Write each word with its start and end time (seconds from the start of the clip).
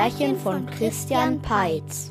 Märchen 0.00 0.38
von 0.38 0.64
Christian 0.64 1.42
Peitz. 1.42 2.10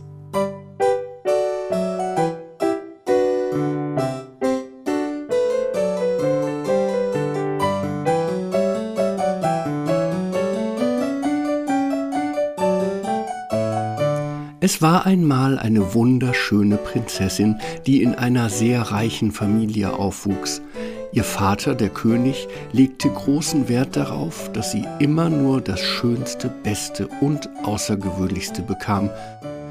Es 14.60 14.84
war 14.84 15.08
einmal 15.08 15.58
eine 15.58 15.96
wunderschöne 15.96 16.78
Prinzessin, 16.78 17.60
die 17.88 18.04
in 18.04 18.14
einer 18.14 18.52
sehr 18.52 18.84
reichen 18.84 19.32
Familie 19.32 19.94
aufwuchs. 19.94 20.62
Ihr 21.12 21.24
Vater, 21.24 21.74
der 21.74 21.90
König, 21.90 22.48
legte 22.72 23.10
großen 23.10 23.68
Wert 23.68 23.96
darauf, 23.96 24.52
dass 24.54 24.72
sie 24.72 24.86
immer 25.00 25.28
nur 25.32 25.60
das 25.60 25.82
Schönste, 25.82 26.50
Beste 26.50 27.08
und 27.08 27.50
Außergewöhnlichste 27.64 28.62
bekam. 28.62 29.10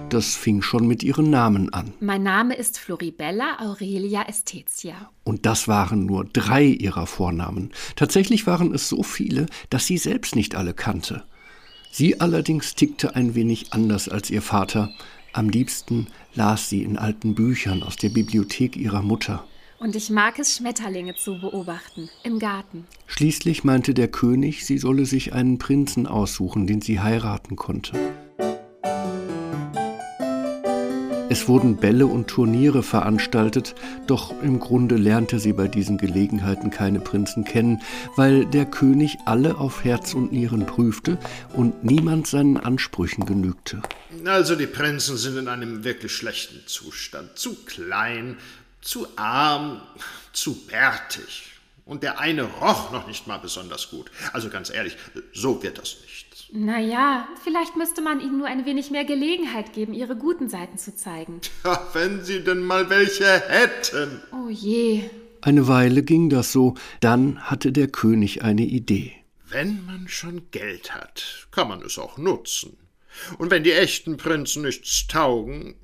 Das 0.09 0.35
fing 0.35 0.63
schon 0.63 0.89
mit 0.89 1.05
ihren 1.05 1.31
Namen 1.31 1.73
an. 1.73 1.93
Mein 2.01 2.25
Name 2.25 2.57
ist 2.57 2.81
Floribella 2.81 3.59
Aurelia 3.61 4.23
Estetia. 4.23 5.11
Und 5.23 5.47
das 5.47 5.69
waren 5.69 6.07
nur 6.07 6.25
drei 6.25 6.65
ihrer 6.65 7.07
Vornamen. 7.07 7.71
Tatsächlich 7.95 8.49
waren 8.49 8.75
es 8.75 8.89
so 8.89 9.05
viele, 9.05 9.47
dass 9.71 9.87
sie 9.87 9.99
selbst 9.99 10.35
nicht 10.35 10.57
alle 10.57 10.75
kannte. 10.75 11.23
Sie 11.93 12.21
allerdings 12.21 12.75
tickte 12.75 13.15
ein 13.15 13.37
wenig 13.37 13.73
anders 13.73 14.09
als 14.09 14.29
ihr 14.31 14.43
Vater. 14.43 14.91
Am 15.33 15.51
liebsten 15.51 16.09
las 16.35 16.69
sie 16.69 16.83
in 16.83 16.99
alten 16.99 17.37
Büchern 17.37 17.85
aus 17.85 17.97
der 17.97 18.09
Bibliothek 18.09 18.77
ihrer 18.77 19.03
Mutter. 19.03 19.45
Und 19.81 19.95
ich 19.95 20.11
mag 20.11 20.41
es, 20.41 20.57
Schmetterlinge 20.57 21.15
zu 21.15 21.39
beobachten, 21.39 22.11
im 22.25 22.41
Garten. 22.41 22.85
Schließlich 23.07 23.63
meinte 23.63 23.95
der 23.95 24.09
König, 24.09 24.67
sie 24.67 24.77
solle 24.77 25.07
sich 25.07 25.33
einen 25.35 25.59
Prinzen 25.59 26.09
aussuchen, 26.09 26.67
den 26.67 26.81
sie 26.81 26.99
heiraten 26.99 27.55
konnte. 27.55 27.93
Es 31.31 31.47
wurden 31.47 31.77
Bälle 31.77 32.07
und 32.07 32.27
Turniere 32.27 32.83
veranstaltet, 32.83 33.75
doch 34.07 34.33
im 34.43 34.59
Grunde 34.59 34.97
lernte 34.97 35.39
sie 35.39 35.53
bei 35.53 35.69
diesen 35.69 35.99
Gelegenheiten 35.99 36.71
keine 36.71 37.01
Prinzen 37.01 37.45
kennen, 37.45 37.83
weil 38.17 38.47
der 38.47 38.65
König 38.65 39.19
alle 39.27 39.59
auf 39.59 39.85
Herz 39.85 40.15
und 40.15 40.33
Nieren 40.33 40.65
prüfte 40.65 41.19
und 41.53 41.85
niemand 41.85 42.27
seinen 42.27 42.57
Ansprüchen 42.57 43.27
genügte. 43.27 43.83
Also 44.25 44.57
die 44.57 44.67
Prinzen 44.67 45.19
sind 45.19 45.37
in 45.37 45.49
einem 45.49 45.85
wirklich 45.85 46.13
schlechten 46.13 46.67
Zustand. 46.67 47.37
Zu 47.37 47.55
klein, 47.67 48.39
zu 48.81 49.07
arm, 49.17 49.81
zu 50.33 50.55
bärtig. 50.67 51.53
Und 51.85 52.03
der 52.03 52.19
eine 52.21 52.43
roch 52.43 52.93
noch 52.93 53.07
nicht 53.07 53.27
mal 53.27 53.39
besonders 53.39 53.89
gut. 53.91 54.11
Also 54.35 54.51
ganz 54.51 54.69
ehrlich, 54.69 54.97
so 55.33 55.63
wird 55.63 55.79
das 55.79 55.97
nicht. 56.03 56.29
Naja, 56.53 57.29
vielleicht 57.45 57.77
müsste 57.77 58.01
man 58.01 58.21
ihnen 58.21 58.39
nur 58.39 58.47
ein 58.47 58.65
wenig 58.65 58.91
mehr 58.91 59.05
Gelegenheit 59.05 59.73
geben, 59.75 59.93
ihre 59.93 60.17
guten 60.17 60.49
Seiten 60.49 60.79
zu 60.79 60.95
zeigen. 60.97 61.41
Ja, 61.65 61.87
wenn 61.93 62.25
sie 62.25 62.43
denn 62.43 62.63
mal 62.63 62.89
welche 62.89 63.27
hätten. 63.27 64.23
Oh 64.33 64.49
je. 64.49 65.11
Eine 65.43 65.69
Weile 65.69 66.03
ging 66.03 66.31
das 66.31 66.53
so, 66.53 66.75
dann 67.01 67.41
hatte 67.43 67.73
der 67.73 67.89
König 67.89 68.43
eine 68.43 68.63
Idee. 68.63 69.13
Wenn 69.49 69.85
man 69.87 70.09
schon 70.09 70.51
Geld 70.51 70.95
hat, 70.95 71.49
kann 71.51 71.69
man 71.69 71.83
es 71.83 71.99
auch 71.99 72.17
nutzen. 72.17 72.77
Und 73.39 73.51
wenn 73.51 73.65
die 73.65 73.73
echten 73.73 74.17
Prinzen 74.17 74.63
nichts 74.63 75.07
taugen, 75.07 75.77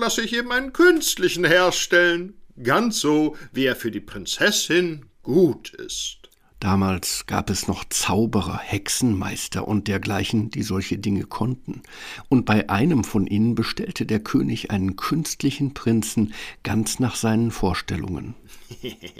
lasse 0.00 0.22
ich 0.22 0.34
eben 0.34 0.52
einen 0.52 0.72
künstlichen 0.72 1.44
herstellen. 1.44 2.34
Ganz 2.62 3.00
so, 3.00 3.36
wie 3.52 3.66
er 3.66 3.76
für 3.76 3.90
die 3.90 4.00
Prinzessin 4.00 5.06
gut 5.22 5.70
ist. 5.74 6.18
Damals 6.60 7.26
gab 7.26 7.50
es 7.50 7.68
noch 7.68 7.84
Zauberer, 7.88 8.58
Hexenmeister 8.58 9.68
und 9.68 9.86
dergleichen, 9.86 10.50
die 10.50 10.64
solche 10.64 10.98
Dinge 10.98 11.22
konnten. 11.22 11.82
Und 12.28 12.46
bei 12.46 12.68
einem 12.68 13.04
von 13.04 13.28
ihnen 13.28 13.54
bestellte 13.54 14.06
der 14.06 14.18
König 14.18 14.72
einen 14.72 14.96
künstlichen 14.96 15.72
Prinzen 15.72 16.34
ganz 16.64 16.98
nach 16.98 17.14
seinen 17.14 17.52
Vorstellungen. 17.52 18.34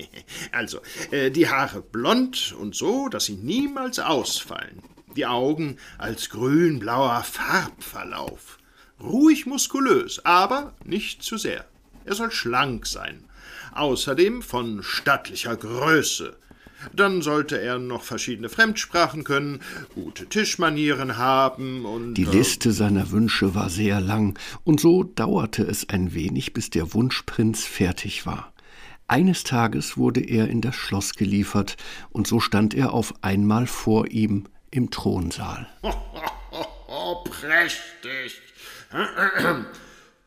also, 0.52 0.80
äh, 1.12 1.30
die 1.30 1.48
Haare 1.48 1.80
blond 1.80 2.56
und 2.58 2.74
so, 2.74 3.08
dass 3.08 3.26
sie 3.26 3.36
niemals 3.36 4.00
ausfallen. 4.00 4.82
Die 5.16 5.26
Augen 5.26 5.76
als 5.98 6.30
grün-blauer 6.30 7.22
Farbverlauf. 7.24 8.58
Ruhig 9.00 9.46
muskulös, 9.46 10.24
aber 10.24 10.74
nicht 10.84 11.22
zu 11.22 11.36
sehr. 11.36 11.64
Er 12.04 12.14
soll 12.14 12.30
schlank 12.30 12.86
sein. 12.86 13.24
Außerdem 13.72 14.42
von 14.42 14.82
stattlicher 14.82 15.56
Größe 15.56 16.36
dann 16.94 17.22
sollte 17.22 17.60
er 17.60 17.78
noch 17.78 18.02
verschiedene 18.02 18.48
Fremdsprachen 18.48 19.24
können, 19.24 19.60
gute 19.94 20.26
Tischmanieren 20.26 21.16
haben 21.16 21.84
und. 21.84 22.14
Die 22.14 22.24
Liste 22.24 22.72
seiner 22.72 23.10
Wünsche 23.10 23.54
war 23.54 23.68
sehr 23.68 24.00
lang, 24.00 24.38
und 24.64 24.80
so 24.80 25.02
dauerte 25.02 25.64
es 25.64 25.88
ein 25.88 26.14
wenig, 26.14 26.52
bis 26.52 26.70
der 26.70 26.94
Wunschprinz 26.94 27.64
fertig 27.64 28.26
war. 28.26 28.52
Eines 29.08 29.42
Tages 29.42 29.96
wurde 29.96 30.20
er 30.20 30.48
in 30.48 30.60
das 30.60 30.76
Schloss 30.76 31.14
geliefert, 31.14 31.76
und 32.10 32.26
so 32.26 32.40
stand 32.40 32.74
er 32.74 32.92
auf 32.92 33.14
einmal 33.22 33.66
vor 33.66 34.08
ihm 34.08 34.44
im 34.70 34.90
Thronsaal. 34.90 35.66
Oh, 36.90 37.22
prächtig! 37.22 38.40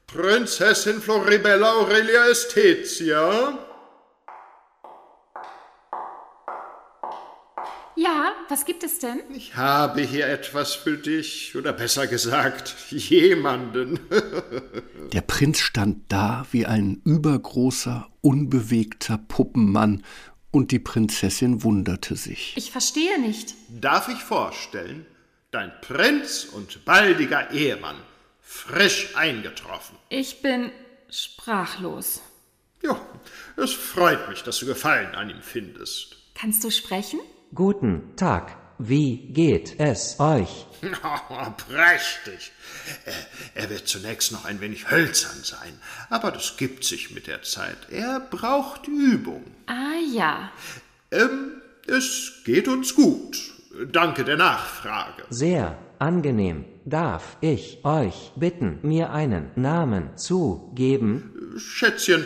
Prinzessin 0.06 1.02
Floribella 1.02 1.72
Aurelia 1.74 2.30
Estetia? 2.30 3.58
Ja, 7.96 8.32
was 8.50 8.66
gibt 8.66 8.84
es 8.84 9.00
denn? 9.00 9.20
Ich 9.36 9.56
habe 9.56 10.02
hier 10.02 10.28
etwas 10.28 10.74
für 10.74 10.98
dich, 10.98 11.56
oder 11.56 11.74
besser 11.74 12.08
gesagt, 12.08 12.76
jemanden. 12.90 14.00
Der 15.14 15.22
Prinz 15.22 15.60
stand 15.60 16.12
da 16.12 16.46
wie 16.52 16.66
ein 16.66 17.02
übergroßer, 17.04 18.08
unbewegter 18.22 19.18
Puppenmann, 19.18 20.04
und 20.52 20.72
die 20.72 20.80
Prinzessin 20.80 21.64
wunderte 21.64 22.16
sich. 22.16 22.54
Ich 22.58 22.72
verstehe 22.72 23.20
nicht. 23.20 23.56
Darf 23.70 24.10
ich 24.10 24.20
vorstellen, 24.20 25.06
dein 25.52 25.72
Prinz 25.82 26.46
und 26.46 26.86
baldiger 26.86 27.52
Ehemann, 27.52 27.98
frisch 28.42 29.16
eingetroffen. 29.16 29.98
Ich 30.10 30.42
bin 30.42 30.72
sprachlos. 31.10 32.22
Ja, 32.84 33.00
es 33.58 33.74
freut 33.74 34.30
mich, 34.30 34.44
dass 34.44 34.60
du 34.60 34.66
Gefallen 34.66 35.14
an 35.16 35.30
ihm 35.30 35.42
findest. 35.42 36.18
Kannst 36.36 36.64
du 36.64 36.72
sprechen? 36.72 37.20
Guten 37.54 38.16
Tag. 38.16 38.58
Wie 38.84 39.18
geht 39.18 39.80
es 39.80 40.20
euch? 40.20 40.66
Oh, 41.04 41.52
prächtig. 41.70 42.52
Er 43.54 43.70
wird 43.70 43.88
zunächst 43.88 44.32
noch 44.32 44.46
ein 44.46 44.60
wenig 44.60 44.90
hölzern 44.90 45.44
sein, 45.44 45.80
aber 46.10 46.32
das 46.32 46.58
gibt 46.58 46.84
sich 46.84 47.12
mit 47.12 47.28
der 47.28 47.44
Zeit. 47.44 47.78
Er 47.92 48.20
braucht 48.20 48.88
Übung. 48.88 49.44
Ah 49.68 50.00
ja. 50.12 50.52
Ähm, 51.12 51.62
es 51.86 52.42
geht 52.44 52.68
uns 52.68 52.96
gut. 52.96 53.38
Danke 53.92 54.24
der 54.24 54.38
Nachfrage. 54.38 55.26
Sehr 55.30 55.78
angenehm. 56.00 56.66
Darf 56.84 57.38
ich 57.42 57.86
euch 57.86 58.32
bitten, 58.36 58.80
mir 58.82 59.12
einen 59.12 59.52
Namen 59.56 60.18
zu 60.18 60.72
geben? 60.74 61.54
Schätzchen, 61.58 62.26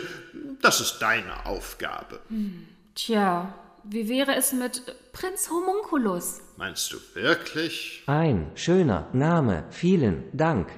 das 0.62 0.80
ist 0.80 1.00
deine 1.00 1.44
Aufgabe. 1.44 2.20
Hm, 2.30 2.66
tja, 2.94 3.54
wie 3.84 4.08
wäre 4.08 4.34
es 4.34 4.54
mit 4.54 4.82
Prinz 5.12 5.50
Homunculus? 5.50 6.40
Meinst 6.58 6.90
du 6.90 6.96
wirklich? 7.12 8.02
Ein 8.06 8.50
schöner 8.54 9.08
Name. 9.12 9.64
Vielen 9.70 10.24
Dank. 10.32 10.68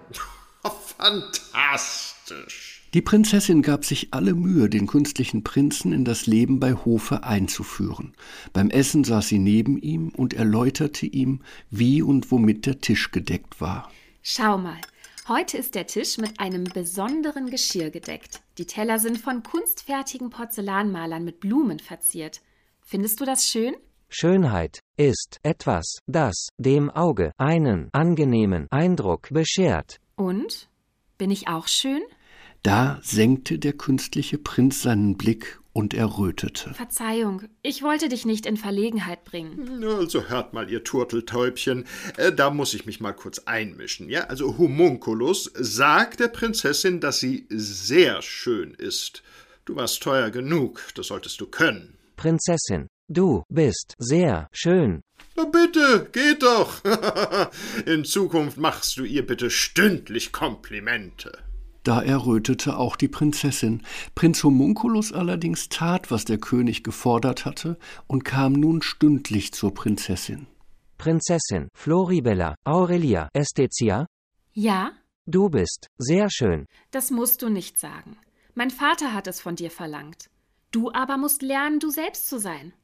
Fantastisch. 0.99 2.79
Die 2.95 3.03
Prinzessin 3.03 3.63
gab 3.63 3.85
sich 3.85 4.09
alle 4.13 4.35
Mühe, 4.35 4.69
den 4.69 4.89
künstlichen 4.89 5.45
Prinzen 5.45 5.93
in 5.93 6.05
das 6.05 6.27
Leben 6.27 6.59
bei 6.59 6.75
Hofe 6.75 7.23
einzuführen. 7.23 8.15
Beim 8.53 8.71
Essen 8.71 9.05
saß 9.05 9.29
sie 9.29 9.39
neben 9.39 9.79
ihm 9.79 10.09
und 10.09 10.35
erläuterte 10.35 11.07
ihm, 11.07 11.43
wie 11.71 12.03
und 12.03 12.33
womit 12.33 12.67
der 12.67 12.81
Tisch 12.81 13.13
gedeckt 13.13 13.61
war. 13.61 13.93
Schau 14.23 14.59
mal, 14.59 14.81
heute 15.29 15.59
ist 15.59 15.77
der 15.77 15.87
Tisch 15.87 16.19
mit 16.19 16.41
einem 16.41 16.65
besonderen 16.65 17.51
Geschirr 17.51 17.91
gedeckt. 17.91 18.41
Die 18.57 18.67
Teller 18.67 18.99
sind 18.99 19.19
von 19.19 19.45
kunstfertigen 19.45 20.31
Porzellanmalern 20.31 21.23
mit 21.23 21.39
Blumen 21.39 21.79
verziert. 21.79 22.41
Findest 22.81 23.21
du 23.21 23.25
das 23.25 23.49
schön? 23.49 23.77
Schönheit 24.11 24.81
ist 24.97 25.39
etwas, 25.43 25.99
das 26.07 26.49
dem 26.57 26.89
Auge 26.89 27.33
einen 27.37 27.91
angenehmen 27.93 28.67
Eindruck 28.71 29.29
beschert. 29.31 29.99
Und? 30.17 30.71
Bin 31.19 31.31
ich 31.31 31.49
auch 31.49 31.69
schön? 31.69 32.01
Da 32.63 32.99
senkte 33.03 33.59
der 33.59 33.75
künstliche 33.75 34.39
Prinz 34.39 34.83
seinen 34.83 35.17
Blick 35.17 35.61
und 35.75 35.95
errötete. 35.95 36.75
Verzeihung, 36.75 37.43
ich 37.63 37.83
wollte 37.83 38.09
dich 38.09 38.25
nicht 38.25 38.47
in 38.47 38.57
Verlegenheit 38.57 39.25
bringen. 39.25 39.85
Also 39.85 40.25
hört 40.29 40.55
mal, 40.55 40.69
ihr 40.71 40.83
Turteltäubchen, 40.83 41.85
äh, 42.17 42.33
da 42.33 42.51
muss 42.51 42.75
ich 42.75 42.87
mich 42.87 43.01
mal 43.01 43.13
kurz 43.13 43.41
einmischen, 43.41 44.09
ja? 44.09 44.23
Also 44.25 44.59
Homunculus 44.59 45.53
sagt 45.55 46.21
der 46.21 46.29
Prinzessin, 46.29 47.01
dass 47.01 47.21
sie 47.21 47.47
sehr 47.51 48.23
schön 48.23 48.75
ist. 48.75 49.23
Du 49.67 49.77
warst 49.77 50.03
teuer 50.03 50.31
genug, 50.31 50.83
das 50.95 51.09
solltest 51.09 51.41
du 51.41 51.47
können. 51.47 51.99
Prinzessin, 52.17 52.89
Du 53.11 53.43
bist 53.49 53.95
sehr 53.99 54.49
schön. 54.53 55.01
Na 55.35 55.45
bitte, 55.45 56.09
geht 56.13 56.43
doch. 56.43 56.83
In 57.87 58.05
Zukunft 58.05 58.59
machst 58.59 58.99
du 58.99 59.05
ihr 59.05 59.27
bitte 59.27 59.49
stündlich 59.51 60.31
Komplimente. 60.31 61.33
Da 61.85 62.03
errötete 62.03 62.77
auch 62.77 62.97
die 62.97 63.09
Prinzessin. 63.09 63.83
Prinz 64.15 64.45
Homunculus 64.45 65.13
allerdings 65.15 65.71
tat, 65.71 66.11
was 66.11 66.27
der 66.27 66.37
König 66.37 66.85
gefordert 66.85 67.47
hatte, 67.47 67.79
und 68.07 68.27
kam 68.27 68.53
nun 68.53 68.83
stündlich 68.83 69.53
zur 69.55 69.73
Prinzessin. 69.73 70.47
Prinzessin 70.99 71.69
Floribella 71.75 72.57
Aurelia 72.65 73.31
Estetia, 73.33 74.07
Ja, 74.53 74.93
du 75.25 75.49
bist 75.49 75.87
sehr 75.97 76.29
schön. 76.31 76.67
das 76.91 77.11
musst 77.11 77.41
du 77.41 77.49
nicht 77.49 77.79
sagen. 77.79 78.19
Mein 78.55 78.71
Vater 78.71 79.15
hat 79.15 79.29
es 79.29 79.41
von 79.41 79.57
dir 79.57 79.71
verlangt. 79.71 80.27
Du 80.73 80.93
aber 80.93 81.17
musst 81.17 81.41
lernen, 81.41 81.79
du 81.81 81.89
selbst 81.89 82.29
zu 82.29 82.39
sein. 82.39 82.75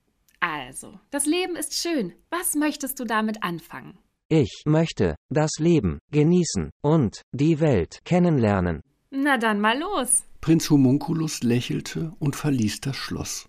Also, 0.46 1.00
das 1.10 1.24
Leben 1.24 1.56
ist 1.56 1.72
schön. 1.72 2.12
Was 2.28 2.54
möchtest 2.54 3.00
du 3.00 3.06
damit 3.06 3.42
anfangen? 3.42 3.98
Ich 4.28 4.64
möchte 4.66 5.16
das 5.30 5.52
Leben 5.58 6.00
genießen 6.12 6.68
und 6.82 7.22
die 7.32 7.60
Welt 7.60 8.00
kennenlernen. 8.04 8.82
Na 9.10 9.38
dann 9.38 9.58
mal 9.58 9.78
los. 9.78 10.24
Prinz 10.42 10.68
Homunculus 10.68 11.42
lächelte 11.42 12.12
und 12.18 12.36
verließ 12.36 12.82
das 12.82 12.94
Schloss. 12.94 13.48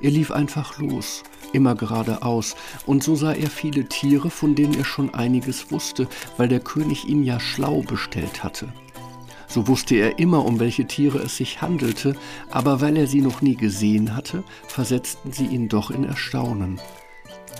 Er 0.00 0.10
lief 0.10 0.32
einfach 0.32 0.80
los, 0.80 1.22
immer 1.52 1.76
geradeaus, 1.76 2.56
und 2.86 3.04
so 3.04 3.14
sah 3.14 3.34
er 3.34 3.50
viele 3.50 3.84
Tiere, 3.88 4.30
von 4.30 4.56
denen 4.56 4.74
er 4.74 4.84
schon 4.84 5.14
einiges 5.14 5.70
wusste, 5.70 6.08
weil 6.38 6.48
der 6.48 6.58
König 6.58 7.06
ihn 7.06 7.22
ja 7.22 7.38
schlau 7.38 7.82
bestellt 7.82 8.42
hatte. 8.42 8.66
So 9.48 9.66
wusste 9.66 9.96
er 9.96 10.18
immer, 10.18 10.44
um 10.44 10.60
welche 10.60 10.86
Tiere 10.86 11.18
es 11.18 11.36
sich 11.36 11.62
handelte, 11.62 12.14
aber 12.50 12.80
weil 12.80 12.96
er 12.96 13.06
sie 13.06 13.22
noch 13.22 13.40
nie 13.40 13.56
gesehen 13.56 14.14
hatte, 14.14 14.44
versetzten 14.66 15.32
sie 15.32 15.46
ihn 15.46 15.68
doch 15.68 15.90
in 15.90 16.04
Erstaunen. 16.04 16.80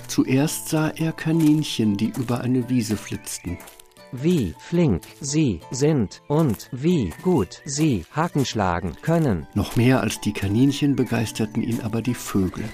Zuerst 0.06 0.68
sah 0.68 0.88
er 0.88 1.12
Kaninchen, 1.12 1.96
die 1.96 2.12
über 2.16 2.40
eine 2.42 2.68
Wiese 2.68 2.96
flitzten. 2.96 3.58
Wie 4.10 4.54
flink 4.58 5.02
sie 5.20 5.60
sind 5.70 6.22
und 6.28 6.70
wie 6.72 7.12
gut 7.22 7.60
sie 7.66 8.06
Haken 8.12 8.46
schlagen 8.46 8.96
können. 9.02 9.46
Noch 9.54 9.76
mehr 9.76 10.00
als 10.00 10.20
die 10.20 10.32
Kaninchen 10.32 10.96
begeisterten 10.96 11.62
ihn 11.62 11.82
aber 11.82 12.00
die 12.00 12.14
Vögel. 12.14 12.64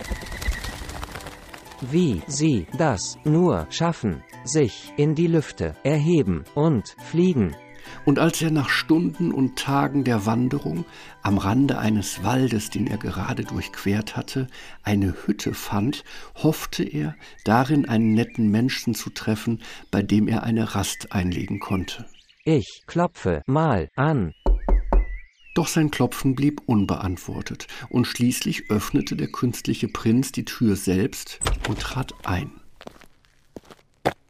Wie 1.80 2.22
sie 2.28 2.66
das 2.78 3.18
nur 3.24 3.66
schaffen, 3.70 4.22
sich 4.44 4.92
in 4.96 5.16
die 5.16 5.26
Lüfte 5.26 5.74
erheben 5.82 6.44
und 6.54 6.94
fliegen. 7.10 7.56
Und 8.04 8.18
als 8.18 8.40
er 8.42 8.50
nach 8.50 8.68
Stunden 8.68 9.32
und 9.32 9.56
Tagen 9.58 10.04
der 10.04 10.26
Wanderung 10.26 10.84
am 11.22 11.38
Rande 11.38 11.78
eines 11.78 12.22
Waldes, 12.22 12.70
den 12.70 12.86
er 12.86 12.98
gerade 12.98 13.44
durchquert 13.44 14.16
hatte, 14.16 14.46
eine 14.82 15.14
Hütte 15.26 15.54
fand, 15.54 16.04
hoffte 16.34 16.82
er, 16.82 17.14
darin 17.44 17.88
einen 17.88 18.14
netten 18.14 18.50
Menschen 18.50 18.94
zu 18.94 19.10
treffen, 19.10 19.62
bei 19.90 20.02
dem 20.02 20.28
er 20.28 20.42
eine 20.42 20.74
Rast 20.74 21.12
einlegen 21.12 21.60
konnte. 21.60 22.06
Ich 22.44 22.82
klopfe 22.86 23.42
mal 23.46 23.88
an. 23.96 24.32
Doch 25.54 25.68
sein 25.68 25.90
Klopfen 25.90 26.34
blieb 26.34 26.62
unbeantwortet, 26.66 27.68
und 27.88 28.06
schließlich 28.06 28.70
öffnete 28.70 29.14
der 29.14 29.28
künstliche 29.28 29.86
Prinz 29.88 30.32
die 30.32 30.44
Tür 30.44 30.74
selbst 30.74 31.38
und 31.68 31.78
trat 31.78 32.12
ein. 32.24 32.50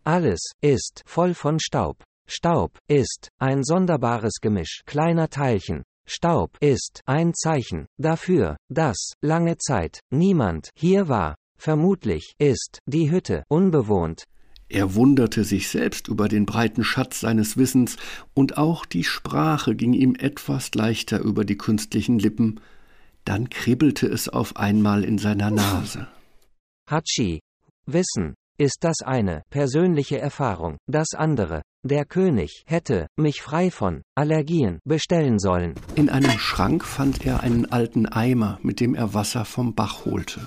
Alles 0.04 0.52
ist 0.60 1.02
voll 1.06 1.32
von 1.32 1.58
Staub. 1.58 2.04
Staub 2.26 2.78
ist 2.88 3.28
ein 3.38 3.62
sonderbares 3.64 4.34
Gemisch 4.40 4.82
kleiner 4.86 5.28
Teilchen. 5.28 5.82
Staub 6.06 6.56
ist 6.60 7.00
ein 7.06 7.34
Zeichen 7.34 7.86
dafür, 7.98 8.56
dass 8.70 9.12
lange 9.22 9.56
Zeit 9.58 10.00
niemand 10.10 10.70
hier 10.76 11.08
war. 11.08 11.34
Vermutlich 11.58 12.34
ist 12.38 12.78
die 12.86 13.10
Hütte 13.10 13.44
unbewohnt. 13.48 14.24
Er 14.68 14.94
wunderte 14.94 15.44
sich 15.44 15.68
selbst 15.68 16.08
über 16.08 16.28
den 16.28 16.46
breiten 16.46 16.84
Schatz 16.84 17.20
seines 17.20 17.56
Wissens, 17.56 17.96
und 18.32 18.56
auch 18.58 18.86
die 18.86 19.04
Sprache 19.04 19.74
ging 19.74 19.92
ihm 19.92 20.14
etwas 20.14 20.74
leichter 20.74 21.20
über 21.20 21.44
die 21.44 21.56
künstlichen 21.56 22.18
Lippen. 22.18 22.60
Dann 23.24 23.50
kribbelte 23.50 24.06
es 24.06 24.28
auf 24.28 24.56
einmal 24.56 25.04
in 25.04 25.18
seiner 25.18 25.50
Nase. 25.50 26.08
Hatschi. 26.90 27.40
Wissen 27.86 28.34
ist 28.58 28.78
das 28.80 29.00
eine 29.02 29.42
persönliche 29.50 30.18
Erfahrung. 30.18 30.78
Das 30.86 31.08
andere, 31.14 31.62
der 31.84 32.04
König 32.06 32.64
hätte 32.66 33.06
mich 33.16 33.42
frei 33.42 33.70
von 33.70 34.02
Allergien 34.16 34.80
bestellen 34.84 35.38
sollen. 35.38 35.74
In 35.94 36.08
einem 36.08 36.38
Schrank 36.38 36.84
fand 36.84 37.24
er 37.24 37.40
einen 37.40 37.70
alten 37.70 38.06
Eimer, 38.06 38.58
mit 38.62 38.80
dem 38.80 38.94
er 38.94 39.14
Wasser 39.14 39.44
vom 39.44 39.74
Bach 39.74 40.04
holte. 40.06 40.40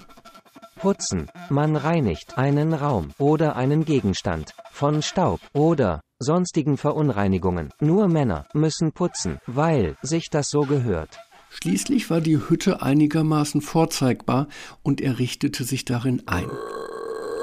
Putzen. 0.77 1.29
Man 1.49 1.75
reinigt 1.75 2.37
einen 2.37 2.73
Raum 2.73 3.11
oder 3.17 3.55
einen 3.55 3.85
Gegenstand 3.85 4.53
von 4.71 5.01
Staub 5.01 5.39
oder 5.53 6.01
sonstigen 6.19 6.77
Verunreinigungen. 6.77 7.71
Nur 7.79 8.07
Männer 8.07 8.47
müssen 8.53 8.91
putzen, 8.91 9.39
weil 9.47 9.95
sich 10.01 10.29
das 10.31 10.47
so 10.49 10.61
gehört. 10.61 11.19
Schließlich 11.49 12.09
war 12.09 12.21
die 12.21 12.37
Hütte 12.37 12.81
einigermaßen 12.81 13.61
vorzeigbar 13.61 14.47
und 14.83 15.01
er 15.01 15.17
richtete 15.19 15.63
sich 15.63 15.85
darin 15.85 16.23
ein. 16.27 16.49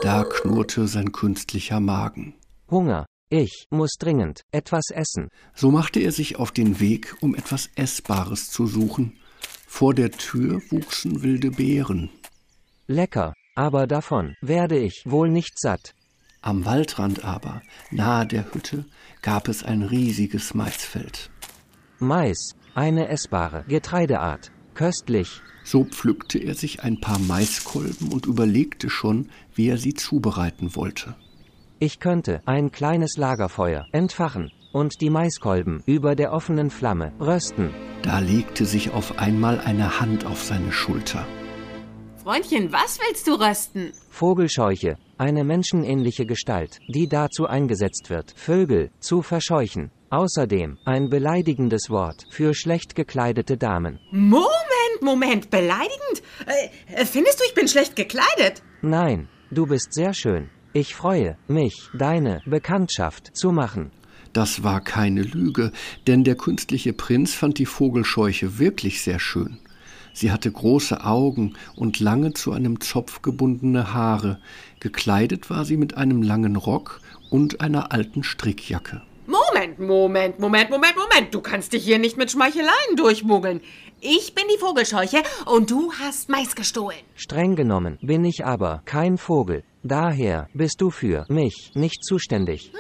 Da 0.02 0.25
knurrte 0.25 0.87
sein 0.87 1.12
künstlicher 1.12 1.81
Magen. 1.81 2.35
Hunger. 2.70 3.06
Ich 3.36 3.66
muss 3.69 3.94
dringend 3.98 4.42
etwas 4.52 4.90
essen. 4.92 5.28
So 5.56 5.72
machte 5.72 5.98
er 5.98 6.12
sich 6.12 6.36
auf 6.36 6.52
den 6.52 6.78
Weg, 6.78 7.16
um 7.20 7.34
etwas 7.34 7.69
Essbares 7.75 8.48
zu 8.48 8.69
suchen. 8.69 9.19
Vor 9.66 9.92
der 9.92 10.12
Tür 10.12 10.62
wuchsen 10.70 11.25
wilde 11.25 11.50
Beeren. 11.50 12.10
Lecker, 12.86 13.34
aber 13.56 13.88
davon 13.88 14.36
werde 14.40 14.78
ich 14.78 15.02
wohl 15.04 15.31
nicht 15.31 15.58
satt. 15.58 15.96
Am 16.42 16.64
Waldrand 16.64 17.25
aber, 17.25 17.60
nahe 17.90 18.25
der 18.25 18.54
Hütte, 18.54 18.84
gab 19.20 19.48
es 19.48 19.64
ein 19.64 19.82
riesiges 19.82 20.54
Maisfeld. 20.54 21.28
Mais, 21.98 22.52
eine 22.76 23.08
essbare 23.08 23.64
Getreideart. 23.66 24.52
Köstlich. 24.75 25.42
So 25.64 25.82
pflückte 25.82 26.38
er 26.38 26.54
sich 26.54 26.84
ein 26.84 27.00
paar 27.00 27.19
Maiskolben 27.19 28.12
und 28.12 28.26
überlegte 28.26 28.90
schon, 28.90 29.28
wie 29.56 29.70
er 29.70 29.78
sie 29.78 29.94
zubereiten 29.94 30.76
wollte. 30.76 31.16
Ich 31.78 31.98
könnte 31.98 32.40
ein 32.46 32.70
kleines 32.70 33.16
Lagerfeuer 33.16 33.86
entfachen 33.92 34.52
und 34.72 35.00
die 35.00 35.10
Maiskolben 35.10 35.82
über 35.86 36.14
der 36.14 36.32
offenen 36.32 36.70
Flamme 36.70 37.12
rösten. 37.20 37.74
Da 38.02 38.20
legte 38.20 38.64
sich 38.64 38.92
auf 38.92 39.18
einmal 39.18 39.60
eine 39.60 40.00
Hand 40.00 40.24
auf 40.24 40.42
seine 40.42 40.72
Schulter. 40.72 41.26
Freundchen, 42.22 42.72
was 42.72 42.98
willst 43.00 43.26
du 43.26 43.32
rösten? 43.34 43.93
Vogelscheuche, 44.08 44.96
eine 45.19 45.44
menschenähnliche 45.44 46.26
Gestalt, 46.26 46.78
die 46.88 47.08
dazu 47.08 47.46
eingesetzt 47.46 48.08
wird, 48.08 48.32
Vögel 48.36 48.90
zu 49.00 49.22
verscheuchen. 49.22 49.90
Außerdem 50.10 50.78
ein 50.84 51.10
beleidigendes 51.10 51.90
Wort 51.90 52.24
für 52.31 52.54
schlecht 52.54 52.94
gekleidete 52.94 53.56
Damen. 53.56 53.98
Moment, 54.12 55.02
Moment, 55.02 55.50
beleidigend? 55.50 56.22
Äh, 56.46 57.04
findest 57.04 57.40
du, 57.40 57.44
ich 57.46 57.54
bin 57.54 57.69
schlecht 57.69 57.96
gekleidet? 57.96 58.62
Nein, 58.81 59.28
du 59.50 59.66
bist 59.66 59.93
sehr 59.93 60.14
schön. 60.14 60.50
Ich 60.76 60.96
freue 60.96 61.36
mich, 61.46 61.88
deine 61.96 62.43
Bekanntschaft 62.46 63.31
zu 63.36 63.52
machen. 63.52 63.93
Das 64.32 64.64
war 64.64 64.81
keine 64.81 65.22
Lüge, 65.22 65.70
denn 66.08 66.24
der 66.24 66.34
künstliche 66.34 66.93
Prinz 66.93 67.32
fand 67.32 67.60
die 67.60 67.64
Vogelscheuche 67.66 68.58
wirklich 68.58 69.00
sehr 69.00 69.20
schön. 69.20 69.58
Sie 70.14 70.32
hatte 70.32 70.50
große 70.50 71.04
Augen 71.04 71.54
und 71.76 72.00
lange 72.00 72.32
zu 72.32 72.50
einem 72.50 72.81
Zopf 72.81 73.22
gebundene 73.22 73.94
Haare. 73.94 74.40
Gekleidet 74.81 75.48
war 75.48 75.64
sie 75.64 75.76
mit 75.76 75.96
einem 75.96 76.22
langen 76.22 76.56
Rock 76.56 77.00
und 77.31 77.60
einer 77.60 77.93
alten 77.93 78.24
Strickjacke. 78.24 79.00
Moment, 79.26 79.78
Moment, 79.78 80.40
Moment, 80.40 80.70
Moment, 80.70 80.96
Moment. 80.96 81.32
Du 81.32 81.40
kannst 81.40 81.72
dich 81.72 81.84
hier 81.84 82.00
nicht 82.00 82.16
mit 82.16 82.32
Schmeicheleien 82.32 82.96
durchmogeln. 82.96 83.60
Ich 84.00 84.34
bin 84.34 84.44
die 84.52 84.58
Vogelscheuche 84.58 85.22
und 85.46 85.70
du 85.70 85.93
hast 86.00 86.28
Mais 86.28 86.56
gestohlen. 86.56 86.98
Streng 87.14 87.54
genommen 87.54 87.96
bin 88.02 88.24
ich 88.24 88.44
aber 88.44 88.82
kein 88.86 89.19
Vogel. 89.19 89.62
Daher 89.86 90.48
bist 90.55 90.81
du 90.81 90.88
für 90.91 91.26
mich 91.29 91.70
nicht 91.74 92.03
zuständig. 92.03 92.72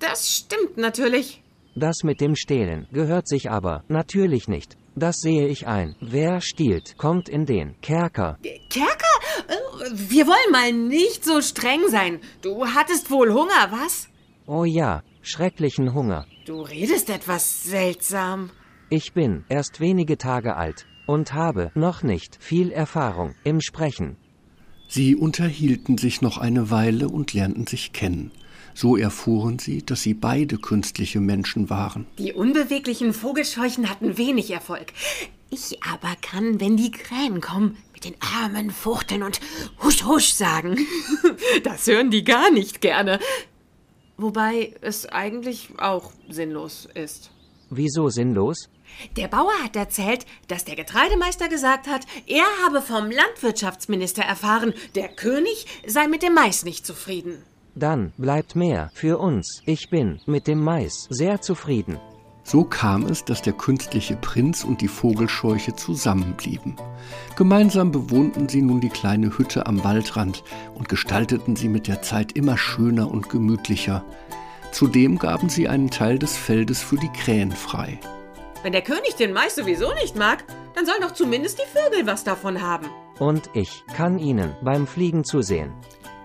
Das 0.00 0.28
stimmt 0.28 0.76
natürlich. 0.76 1.40
Das 1.76 2.02
mit 2.02 2.20
dem 2.20 2.34
Stehlen 2.34 2.88
gehört 2.92 3.28
sich 3.28 3.48
aber 3.50 3.84
natürlich 3.88 4.48
nicht. 4.48 4.76
Das 4.96 5.16
sehe 5.20 5.46
ich 5.46 5.68
ein. 5.68 5.94
Wer 6.00 6.40
stiehlt, 6.40 6.98
kommt 6.98 7.28
in 7.28 7.46
den 7.46 7.80
Kerker. 7.80 8.38
Kerker? 8.68 9.14
Äh, 9.48 9.90
Wir 9.94 10.26
wollen 10.26 10.50
mal 10.52 10.72
nicht 10.72 11.24
so 11.24 11.40
streng 11.40 11.88
sein. 11.88 12.20
Du 12.42 12.66
hattest 12.66 13.10
wohl 13.10 13.32
Hunger, 13.32 13.68
was? 13.70 14.08
Oh 14.46 14.64
ja, 14.64 15.02
schrecklichen 15.22 15.94
Hunger. 15.94 16.26
Du 16.44 16.60
redest 16.62 17.08
etwas 17.08 17.62
seltsam. 17.62 18.50
Ich 18.90 19.12
bin 19.14 19.44
erst 19.48 19.78
wenige 19.80 20.18
Tage 20.18 20.56
alt 20.56 20.86
und 21.06 21.32
habe 21.32 21.70
noch 21.74 22.02
nicht 22.02 22.36
viel 22.42 22.72
Erfahrung 22.72 23.34
im 23.44 23.60
Sprechen. 23.60 24.16
Sie 24.94 25.16
unterhielten 25.16 25.96
sich 25.96 26.20
noch 26.20 26.36
eine 26.36 26.70
Weile 26.70 27.08
und 27.08 27.32
lernten 27.32 27.66
sich 27.66 27.94
kennen. 27.94 28.30
So 28.74 28.94
erfuhren 28.94 29.58
sie, 29.58 29.82
dass 29.82 30.02
sie 30.02 30.12
beide 30.12 30.58
künstliche 30.58 31.18
Menschen 31.18 31.70
waren. 31.70 32.06
Die 32.18 32.34
unbeweglichen 32.34 33.14
Vogelscheuchen 33.14 33.88
hatten 33.88 34.18
wenig 34.18 34.50
Erfolg. 34.50 34.92
Ich 35.48 35.82
aber 35.82 36.14
kann, 36.20 36.60
wenn 36.60 36.76
die 36.76 36.90
Krähen 36.90 37.40
kommen, 37.40 37.78
mit 37.94 38.04
den 38.04 38.16
Armen 38.20 38.70
fuchteln 38.70 39.22
und 39.22 39.40
husch 39.82 40.04
husch 40.04 40.34
sagen. 40.34 40.76
Das 41.64 41.86
hören 41.86 42.10
die 42.10 42.22
gar 42.22 42.50
nicht 42.50 42.82
gerne. 42.82 43.18
Wobei 44.18 44.74
es 44.82 45.06
eigentlich 45.06 45.70
auch 45.78 46.12
sinnlos 46.28 46.86
ist. 46.92 47.30
Wieso 47.70 48.10
sinnlos? 48.10 48.68
Der 49.16 49.28
Bauer 49.28 49.52
hat 49.62 49.76
erzählt, 49.76 50.26
dass 50.48 50.64
der 50.64 50.76
Getreidemeister 50.76 51.48
gesagt 51.48 51.86
hat, 51.88 52.06
er 52.26 52.44
habe 52.64 52.82
vom 52.82 53.10
Landwirtschaftsminister 53.10 54.22
erfahren, 54.22 54.74
der 54.94 55.08
König 55.08 55.66
sei 55.86 56.06
mit 56.06 56.22
dem 56.22 56.34
Mais 56.34 56.64
nicht 56.64 56.86
zufrieden. 56.86 57.42
Dann 57.74 58.12
bleibt 58.18 58.54
mehr 58.54 58.90
für 58.94 59.18
uns. 59.18 59.62
Ich 59.64 59.88
bin 59.88 60.20
mit 60.26 60.46
dem 60.46 60.62
Mais 60.62 61.06
sehr 61.10 61.40
zufrieden. 61.40 61.98
So 62.44 62.64
kam 62.64 63.06
es, 63.06 63.24
dass 63.24 63.40
der 63.40 63.52
künstliche 63.52 64.16
Prinz 64.16 64.64
und 64.64 64.80
die 64.80 64.88
Vogelscheuche 64.88 65.76
zusammenblieben. 65.76 66.76
Gemeinsam 67.36 67.92
bewohnten 67.92 68.48
sie 68.48 68.62
nun 68.62 68.80
die 68.80 68.88
kleine 68.88 69.38
Hütte 69.38 69.66
am 69.66 69.82
Waldrand 69.84 70.42
und 70.74 70.88
gestalteten 70.88 71.54
sie 71.54 71.68
mit 71.68 71.86
der 71.86 72.02
Zeit 72.02 72.32
immer 72.32 72.58
schöner 72.58 73.10
und 73.10 73.30
gemütlicher. 73.30 74.04
Zudem 74.72 75.18
gaben 75.18 75.48
sie 75.48 75.68
einen 75.68 75.90
Teil 75.90 76.18
des 76.18 76.36
Feldes 76.36 76.82
für 76.82 76.96
die 76.96 77.12
Krähen 77.12 77.52
frei. 77.52 78.00
Wenn 78.62 78.72
der 78.72 78.82
König 78.82 79.16
den 79.16 79.32
Mais 79.32 79.56
sowieso 79.56 79.92
nicht 79.94 80.16
mag, 80.16 80.44
dann 80.74 80.86
sollen 80.86 81.00
doch 81.00 81.12
zumindest 81.12 81.58
die 81.58 81.78
Vögel 81.78 82.06
was 82.06 82.22
davon 82.22 82.62
haben. 82.62 82.88
Und 83.18 83.50
ich 83.54 83.82
kann 83.94 84.18
Ihnen 84.18 84.54
beim 84.62 84.86
Fliegen 84.86 85.24
zusehen. 85.24 85.72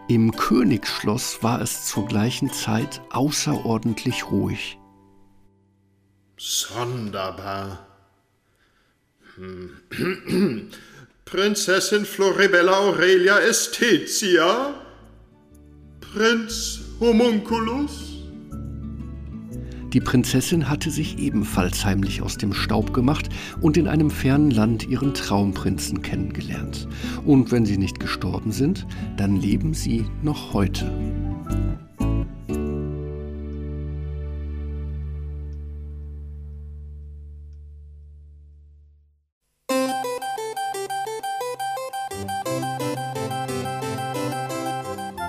Im 0.07 0.31
Königsschloss 0.31 1.43
war 1.43 1.61
es 1.61 1.85
zur 1.85 2.05
gleichen 2.05 2.51
Zeit 2.53 3.01
außerordentlich 3.09 4.31
ruhig. 4.31 4.77
Sonderbar. 6.37 7.87
Hm. 9.35 9.71
Prinzessin 11.25 12.05
Floribella 12.05 12.77
Aurelia 12.77 13.39
Estetia? 13.39 14.75
Prinz 15.99 16.81
Homunculus? 16.99 18.16
Die 19.97 20.01
Prinzessin 20.01 20.69
hatte 20.69 20.91
sich 20.91 21.17
ebenfalls 21.17 21.83
heimlich 21.83 22.21
aus 22.21 22.37
dem 22.37 22.53
Staub 22.53 22.93
gemacht 22.93 23.29
und 23.61 23.77
in 23.77 23.87
einem 23.87 24.11
fernen 24.11 24.51
Land 24.51 24.87
ihren 24.87 25.15
Traumprinzen 25.15 26.03
kennengelernt. 26.03 26.87
Und 27.25 27.51
wenn 27.51 27.65
sie 27.65 27.79
nicht 27.79 27.99
gestorben 27.99 28.51
sind, 28.51 28.85
dann 29.17 29.37
leben 29.37 29.73
sie 29.73 30.05
noch 30.21 30.53
heute. 30.53 30.85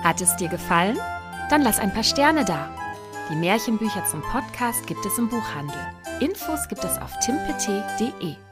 Hat 0.04 0.20
es 0.20 0.36
dir 0.36 0.48
gefallen? 0.50 0.98
Dann 1.48 1.62
lass 1.62 1.78
ein 1.78 1.94
paar 1.94 2.04
Sterne 2.04 2.44
da. 2.44 2.77
Die 3.30 3.36
Märchenbücher 3.36 4.06
zum 4.06 4.22
Podcast 4.22 4.86
gibt 4.86 5.04
es 5.04 5.18
im 5.18 5.28
Buchhandel. 5.28 5.76
Infos 6.20 6.66
gibt 6.68 6.82
es 6.82 6.96
auf 6.96 7.12
timpet.de. 7.20 8.47